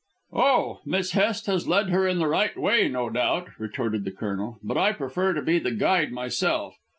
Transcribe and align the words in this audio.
"Oh, 0.33 0.79
Miss 0.83 1.11
Hest 1.11 1.45
has 1.45 1.67
led 1.67 1.91
her 1.91 2.07
in 2.07 2.17
the 2.17 2.25
right 2.25 2.57
way, 2.57 2.87
no 2.89 3.07
doubt," 3.11 3.49
retorted 3.59 4.03
the 4.03 4.09
Colonel; 4.09 4.57
"but 4.63 4.75
I 4.75 4.93
prefer 4.93 5.33
to 5.33 5.43
be 5.43 5.59
the 5.59 5.69
guide 5.69 6.11
myself. 6.11 6.79